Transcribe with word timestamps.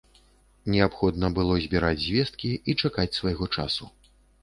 Неабходна 0.75 1.29
было 1.37 1.53
збіраць 1.67 2.01
звесткі 2.07 2.51
і 2.57 2.71
чакаць 2.85 3.11
свайго 3.23 3.45
часу. 3.59 3.97